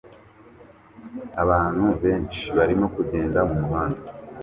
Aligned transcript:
Abantu 1.43 1.85
benshi 2.03 2.43
barimo 2.57 2.85
kugenda 2.95 3.39
mumuhanda 3.49 4.01